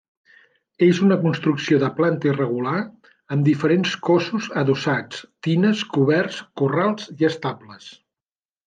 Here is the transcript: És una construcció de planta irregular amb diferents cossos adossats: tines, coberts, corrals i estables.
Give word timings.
És 0.85 1.01
una 1.07 1.17
construcció 1.25 1.77
de 1.83 1.89
planta 1.99 2.29
irregular 2.31 2.79
amb 3.35 3.47
diferents 3.51 3.93
cossos 4.09 4.49
adossats: 4.65 5.23
tines, 5.51 5.87
coberts, 5.99 6.45
corrals 6.63 7.15
i 7.21 7.31
estables. 7.35 7.97